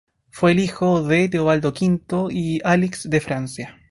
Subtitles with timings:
[0.31, 3.77] Fue el hijo de Teobaldo V y Alix de Francia.